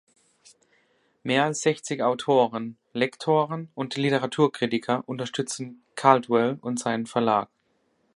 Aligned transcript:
Mehr 1.21 1.43
als 1.43 1.61
sechzig 1.61 2.01
Autoren, 2.01 2.75
Lektoren 2.91 3.69
und 3.75 3.97
Literaturkritiker 3.97 5.03
unterstützen 5.07 5.83
Caldwell 5.93 6.57
und 6.63 6.79
seinen 6.79 7.05
Verlag. 7.05 7.49